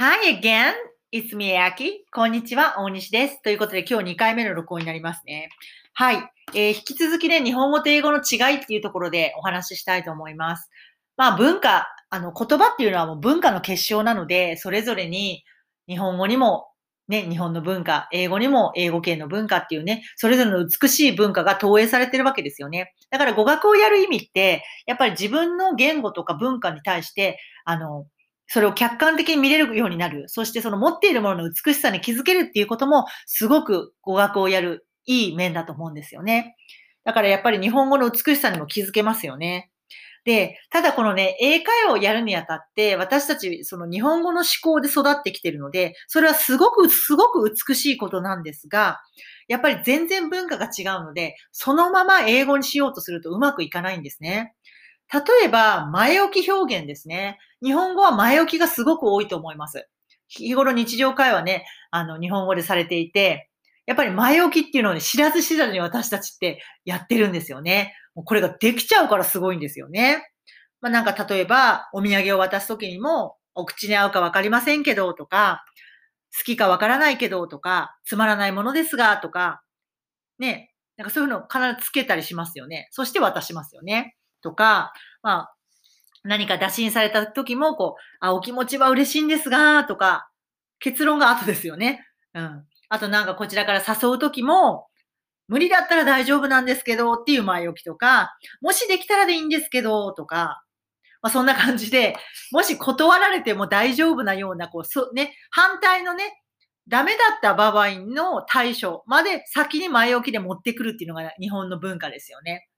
[0.00, 0.74] Hi again!
[1.10, 2.04] It's me, Aki.
[2.12, 3.42] こんにちは、大西です。
[3.42, 5.48] ということで今日2回目の録音になりますね。
[5.92, 6.30] はい。
[6.54, 10.70] えー、引き続きね、日本語と英語の違いっていうところでお話ししたいと思います。
[11.16, 15.42] まあ文化、あの言葉っていうのはもう文化の結晶なので、それぞれに
[15.88, 16.68] 日本語にも
[17.08, 22.94] ね、日本の文化、英語にも英語系の文化っていうね、それぞれの美しい文化が投影されてるわけですよね。
[23.10, 28.06] だから語学をやる意味って、やっぱり自分の言語とか文化に対して、あの、
[28.48, 30.24] それを客観的に見れるようになる。
[30.28, 36.56] そしてその持っているものの美しさに気づけるっていうことも、すごく語学をやるいい面だと思うんですよね。
[37.04, 39.70] だからやっぱり日本語の美しさにも気づけますよね。
[40.24, 48.98] で、ただこのね、英会話をやるにあたって、私たち、その日本語の思考で育ってきてるので、それはすごく、すごく美しいことなんですが、
[49.48, 54.54] やっぱり全然文化が違うので、そのまま英語にしようとするとうまくいかないんですね。
[55.12, 57.38] 例えば、前置き表現ですね。
[57.62, 59.88] 日本語は前置きがすごく多いと思います。
[60.28, 63.48] 日頃日常会話ね、あの、日本語でされていて、
[63.86, 67.94] やっぱり前置きっていうのをね、知らず知らずに私たちってやってるんですよね。
[68.14, 70.30] もうこれができちゃうからすごいんですよね。
[70.82, 75.64] まあ、なんか例えば、お土産を渡すときにも、お口に合うかわかりませんけど、とか、
[76.36, 79.62] 好きかわからないけど、とか、つまらないものですが、とか、
[80.38, 82.88] ね、なんかそういうのを必ずつけたりしますよね。
[82.90, 84.14] そして渡しますよね。
[84.42, 85.54] とか、まあ、
[86.24, 90.30] 何か打診された時も、こう、あ、お気持ちは嬉しいんですが、とか、
[90.78, 92.06] 結論が後ですよね。
[92.34, 92.64] うん。
[92.88, 94.86] あとなんかこちらから誘う時も、
[95.48, 100.62] 無理だったら大丈夫なんですけどっていう前置きとか、もしできたらでいいんですけどとか、
[101.22, 102.14] まあ、そんな感じで、
[102.52, 106.42] もし断られても大丈夫なような、こう、そ、ね、反対のね、
[106.86, 112.68] ダメだった場合の対処まで先に前置きで持ってくるっていうのが日本の文化ですよね。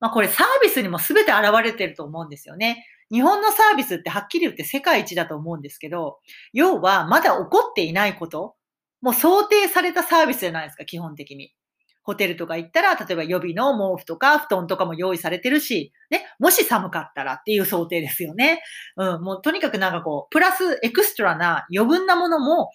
[0.00, 2.86] まあこれサービスにも全て現れてると思うんですよね。
[3.10, 6.18] 日本のサービスってはっきり言って世界一だと思うんですけど、
[6.52, 8.54] 要はまだ起こっていないこと、
[9.00, 11.54] もう想定されたサービスじゃないですか、基本的に。
[12.02, 18.62] ホテルとか行ったら、例えば予備の毛布とか布団とかも用意されてるし、ね、もし寒かったらっていう想定ですよね。
[18.96, 22.70] うん、もうとにかくなんかこう、プラスエクストラな余分なものも、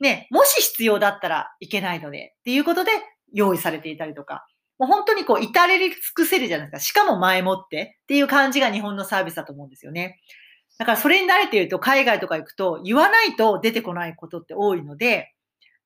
[0.00, 2.92] ね、もし必要だったらいけないのでっていうことで
[3.32, 4.46] 用意されていたりとか、
[4.80, 6.80] もう本当にこう、至れり尽くせるじゃないですか。
[6.80, 10.18] しかも前もってっていう感じが日本のサービスだと思うんですよね。
[10.78, 15.34] だからそれに慣れていると海外とか行くと言わないと出てこないことって多いので、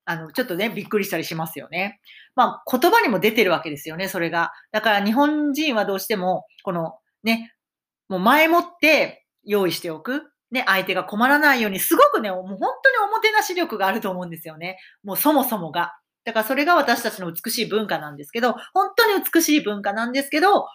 [0.05, 2.01] あの、ちょっとね、びっくりしたりしますよね。
[2.37, 4.53] まあ、言葉にも出てるわけですよね、それが。
[4.71, 6.95] だから日本人はどうしても、この
[7.25, 7.53] ね、
[8.09, 10.31] もう前もって用意しておく。
[10.53, 12.71] ね、相手が困らないように、すごくね、もう本当に
[13.09, 14.79] おもてなし力があると思うんですよね。
[15.03, 15.97] もうそもそもが。
[16.25, 20.67] だからそれが私たちの美しい文化なんですけど、本当に美しい文化なんですけど、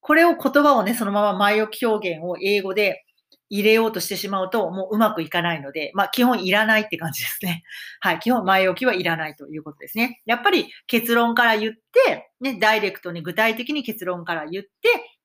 [0.00, 3.04] これを言葉をね、そのまま前置き表現を英語で
[3.48, 7.62] 入れようとしてしまうと、もううまくいかないので、まあ基本いらないって感じですね。
[8.00, 8.20] はい。
[8.20, 10.22] 基本前置きはいらないということですね。
[10.26, 14.70] やっぱり結論から言って、ね、ダイレクトに具体的に結論から言って、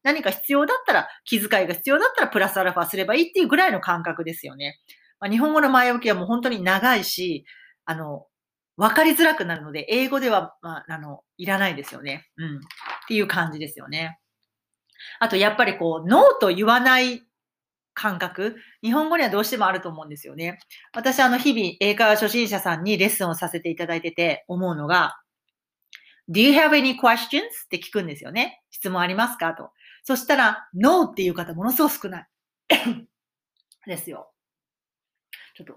[0.03, 4.79] 何か必要だったら、気遣いが必要だったらプラスアルファすればいいっていうぐらいの感覚ですよね。
[5.19, 7.45] まあ、日本語の前置きはもう本当に長いし、
[7.85, 8.25] あの、
[8.77, 12.27] 分かりづらくなるので、英語では、まあ、あの、いらないですよね。
[12.37, 12.57] うん。
[12.57, 12.59] っ
[13.07, 14.19] ていう感じですよね。
[15.19, 17.23] あと、やっぱりこう、ノーと言わない
[17.93, 20.59] 感覚、日本語にはどうしてもあると思うんですよね。
[20.93, 25.17] 私、あの、日々、英会話初心者さんにレッスンをさせていただいてて思うのが、
[26.29, 27.41] Do you have any questions?
[27.65, 28.61] って聞くんですよね。
[28.71, 29.53] 質問ありますか？
[29.53, 29.71] と。
[30.03, 32.27] そしたら、No っていう方ものすごく少ない。
[33.87, 34.31] ですよ。
[35.55, 35.75] ちょっと、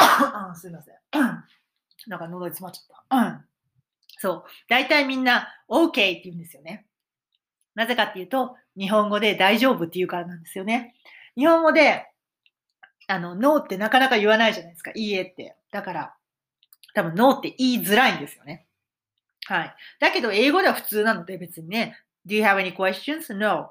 [0.00, 0.94] あすいません。
[2.06, 3.16] なんか喉に詰まっちゃった。
[3.16, 3.44] うん。
[4.18, 4.44] そう。
[4.68, 6.86] 大体みんな OK って言うんですよね。
[7.74, 10.94] なぜかっていうと、日本語で大丈夫って言うからなんですよね。
[11.36, 12.06] 日本語で、
[13.06, 14.92] あの、ノーってなかなか言わないじゃないですか。
[14.94, 15.56] いいえって。
[15.72, 16.14] だから、
[16.94, 18.66] 多分ノーって言いづらいんですよね。
[19.46, 19.74] はい。
[20.00, 23.34] だけど、英語では普通なので別にね、Do you have any questions?
[23.34, 23.70] No.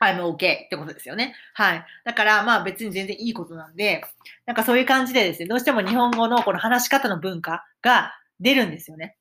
[0.00, 1.34] I'm okay ってことですよね。
[1.54, 1.86] はい。
[2.04, 4.04] だから、まあ別に全然いいことなんで、
[4.46, 9.16] なんかそういう感じでですね、どうしても日本語のこの話し方の文化が出るんですよね。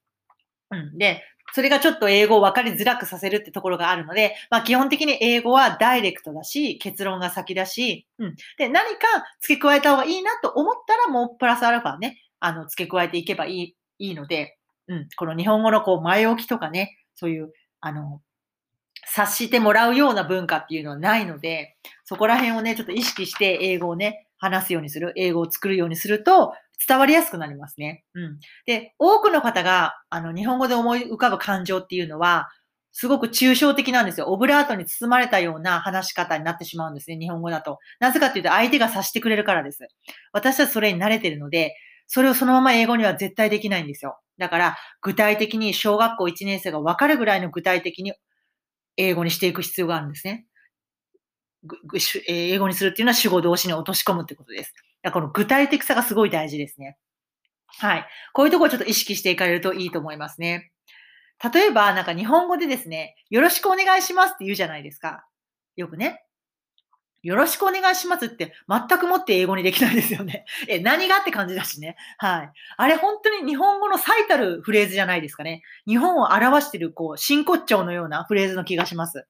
[0.72, 0.98] うん。
[0.98, 8.36] で、それがちょっと英語を分かりづらくさせるってところがあるので、まあ基本的に英語はダイレクトだし、結論が先だし、うん。
[8.58, 9.08] で、何か
[9.42, 14.58] 付け加えた方がいいなと思ったらもうプラスアルファね、あの、付け加えていけばいい、いいので、
[14.88, 15.08] うん。
[15.16, 17.52] この日本語のこう前置きとかね、そういう、
[17.82, 18.22] あの、
[19.08, 26.54] 察してもらうような文化っていうのはないので、そこら辺をね、ちょっと意識して英語をね、話すようにする、英語を作るようにすると、
[26.88, 28.04] 伝わりやすくなりますね。
[28.14, 28.40] うん。
[28.66, 32.50] で、多くの方が、あの、日本語で思い浮かぶ感情っていうのは、
[32.92, 34.28] すごく抽象的なんですよ。
[34.28, 37.80] オブラートに包まれたような話し方になってしまうんですね、日本語だと。
[38.00, 39.88] なぜかというと相手が察してくれるからです。
[40.34, 41.76] 私はそれに慣れてるので、
[42.08, 44.20] それをそのまま英語には絶対できないんですよ。
[44.38, 48.14] だから、具体的に小学校1年生がわかるぐらいの具体的に
[48.98, 50.46] 英語にしていく必要があるんですね。
[52.28, 54.74] 英語にするっていうのは主語動詞に落とし込むってことです。
[55.02, 56.98] だからこの具体的さがすごい大事ですね。
[57.68, 58.08] はい。
[58.34, 60.72] こういうところをちょっと意識していかれるといいと思いますね。
[61.54, 65.28] 例えば、なんか日本語でですね、よろしくお願いしますって言うじゃないですか。
[65.76, 66.24] よくね。
[67.28, 70.46] よろしくお願いしますって全くもって英語にできないですよね。
[70.70, 71.98] え、何がって感じだしね。
[72.18, 72.52] はい。
[72.78, 75.62] あれ本当に日本語の最たるフレーズじゃないですかね。
[75.86, 79.28] 日本を表してる、こう、真骨頂のようなフレーズの気がします。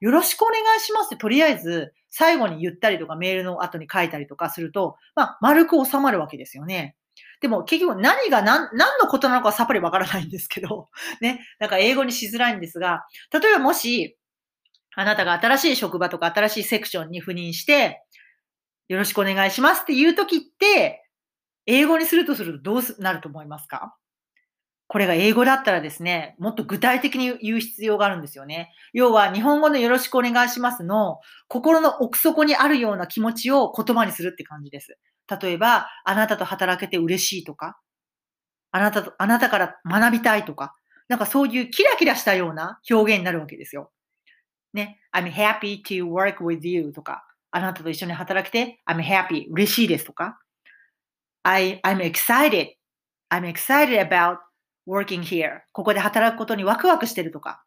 [0.00, 6.94] よろしくお願いしますってとりあえず最後に言ったりとかメールの後に書いたりとかすると、まあ、丸く収まるわけですよね。
[7.40, 10.88] でも結局何が何何のことなのかはさっぱりわからないんですけど、
[11.20, 11.44] ね。
[11.58, 14.16] なんか英語にしづらいんですが、例えばもし、
[14.96, 18.02] あなたが新しい職場とか新しいセクションに赴任して、
[18.88, 21.02] よろしくお願いしますっていう時って、
[21.66, 23.96] 英語にするとするとどうなると思いますか？
[24.86, 28.70] これが英語だったらですね、もっと具体的に言う必要があるんですよね。
[28.92, 34.98] 要は、日本語のよろしくお願いしますの、心の奥底にあるような気持ちを言葉にするって感じです。
[35.40, 37.78] 例えば、あなたと働けて嬉しいとか、
[38.72, 40.74] あなたと、あなたから学びたいとか、
[41.08, 43.90] なんかそういうキラキラしたような表現になるわけですよ。
[44.74, 45.00] ね。
[45.12, 50.38] I'm happy to work with you とか、あなたと一緒に働けて I'm happy 嬉しいですとか、
[51.44, 52.68] I, I'm excited
[53.30, 54.38] I'm excited about
[54.86, 57.64] working here ここで働くことにワクワクしてるとか、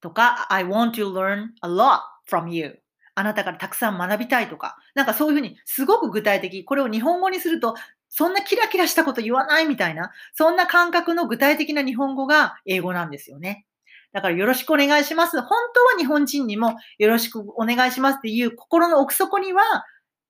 [0.00, 2.00] とか、I want to learn a lot
[2.30, 2.78] from you
[3.16, 7.74] あなたからたくさん学びたいとか、なんかそういうふうにすごく具体的、これを日本語にすると、
[8.10, 13.64] そんなキラキラしたこと言わないみたいな、そんな感覚の具体的な日本語が英語なんですよね。
[14.12, 15.40] だからよろしくお願いします。
[15.40, 19.62] 本当は日本人にもよろしくお願いしますっていう心の奥底には、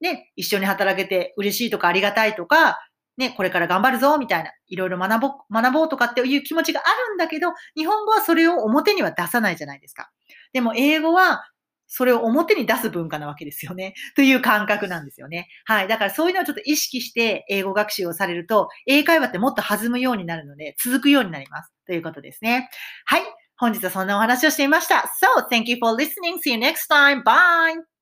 [0.01, 2.79] ね、一緒に働けて嬉しいとかありがたいとか、
[3.17, 10.11] ね、これから頑張るぞみたいな、いろいろ学ぼう、学ぼうとかっていう気持ちがあるんだけど、日本語はそれを表には出さないじゃないですか。
[10.53, 11.45] でも英語は
[11.87, 13.95] それを表に出す文化なわけですよね。
[14.17, 15.49] という感覚なんですよね。
[15.65, 15.89] はい。
[15.89, 21.73] だからそういうのをちょっと意識して英語学習をされると、英会話ってもっと弾むようになるので、続くようになります。
[21.87, 22.69] ということですね。
[23.05, 23.23] はい。
[23.58, 25.12] 本日はそんなお話をしていました。
[25.40, 26.40] So, thank you for listening.
[26.44, 27.24] See you next time.
[27.24, 27.95] Bye!